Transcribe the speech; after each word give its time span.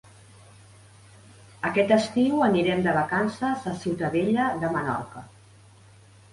Aquest 1.69 1.93
estiu 1.99 2.41
anirem 2.47 2.83
de 2.89 2.97
vacances 2.97 3.71
a 3.75 3.77
Ciutadella 3.85 4.51
de 4.65 4.75
Menorca. 4.77 5.27